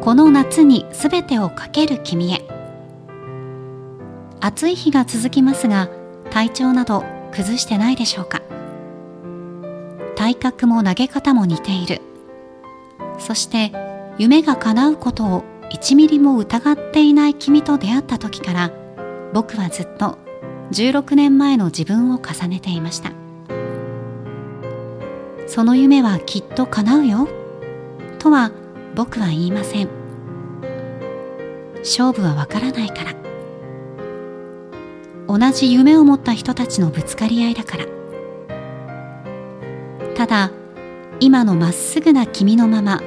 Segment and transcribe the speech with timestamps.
[0.00, 2.46] この夏にすべてをかける君へ。
[4.40, 5.90] 暑い日が続きますが
[6.30, 8.40] 体調など崩してないでしょうか。
[10.14, 12.00] 体格も投げ方も似ている。
[13.18, 13.72] そして
[14.18, 18.70] 夢が叶うことを1ミリも疑っていない君と出会った時から
[19.34, 20.16] 僕はずっと
[20.70, 23.12] 16年前の自分を重ねていました。
[25.48, 27.28] その夢はきっと叶うよ。
[28.18, 28.52] とは
[28.94, 29.88] 僕は言いません。
[31.80, 33.14] 勝負はわからないから。
[35.28, 37.86] 同じ夢を持った人たちのぶつかり合いだから。
[40.16, 40.50] ただ
[41.20, 43.02] 今のまっすぐな君のまま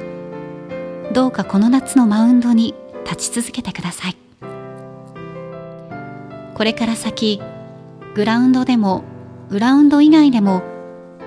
[1.12, 4.16] どうかこの夏のマウンドに立ち続けてください。
[6.54, 7.42] これから先
[8.14, 9.04] グラウンドでも
[9.50, 10.62] グラウンド以外でも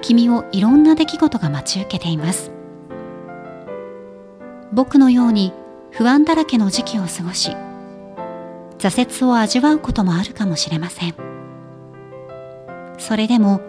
[0.02, 2.55] 君をいろんな出来事が待ち受けています。
[4.76, 5.54] 僕のように
[5.92, 7.52] 不安だらけの時期を過ごし
[8.78, 11.16] 挫折を味わうこともあるかもしれません。
[12.98, 13.62] それでも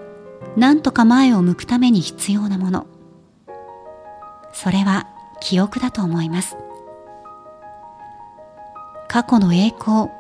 [0.57, 2.87] 何とか前を向くために必要なもの。
[4.53, 5.07] それは
[5.41, 6.57] 記憶だと思います。
[9.09, 10.11] 過去の栄光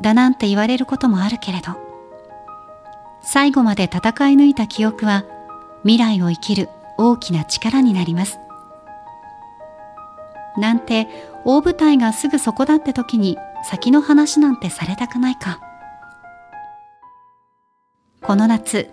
[0.00, 1.76] だなんて言われることもあるけれど
[3.20, 5.24] 最後まで戦い抜いた記憶は
[5.82, 8.38] 未来を生きる大きな力になります。
[10.56, 11.08] なんて
[11.44, 15.60] 大舞台がすぐそこだって時に先の話なんてされたくないか。
[18.22, 18.88] この夏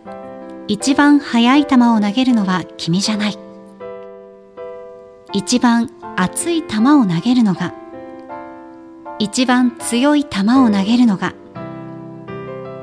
[0.68, 3.38] 一番速い球を投げるのは君じゃない。
[5.32, 7.74] 一番熱い球を投げるのが
[9.20, 11.34] 一番強い球を投げるのが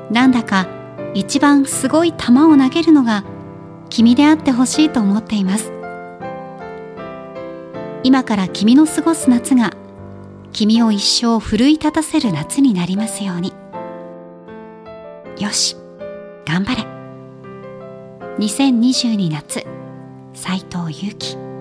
[0.09, 0.67] なんだか
[1.13, 3.25] 一番すごい球を投げるのが
[3.89, 5.76] 君であってほしいと思っています。
[8.03, 9.73] 今から君の過ごす夏が
[10.53, 13.53] 君を一生奮い立たせる夏になりますように。
[15.39, 15.75] よし
[16.45, 16.83] 頑張れ。
[18.39, 19.65] 2022夏
[20.33, 21.56] 斉藤祐樹。